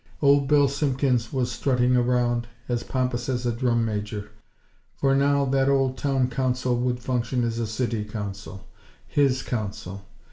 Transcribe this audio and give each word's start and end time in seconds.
Old 0.19 0.47
Bill 0.47 0.67
Simpkins 0.67 1.31
was 1.31 1.51
strutting 1.51 1.95
around, 1.95 2.47
as 2.67 2.81
pompous 2.81 3.29
as 3.29 3.45
a 3.45 3.51
drum 3.51 3.85
major; 3.85 4.31
for, 4.95 5.13
now, 5.13 5.45
that 5.45 5.69
old 5.69 5.95
Town 5.95 6.27
Council 6.27 6.75
would 6.75 6.99
function 6.99 7.43
as 7.43 7.59
a 7.59 7.67
CITY 7.67 8.05
council; 8.05 8.65
HIS 9.07 9.43
council! 9.43 10.07